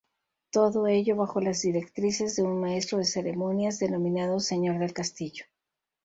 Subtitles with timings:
[0.49, 5.45] Todo ello bajo las directrices de un maestro de ceremonias, denominado "Señor del Castillo".